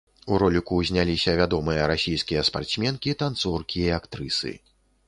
У 0.31 0.37
роліку 0.43 0.77
зняліся 0.89 1.35
вядомыя 1.41 1.83
расійскія 1.93 2.41
спартсменкі, 2.51 3.17
танцоркі 3.21 3.89
і 3.89 3.97
актрысы. 4.01 4.59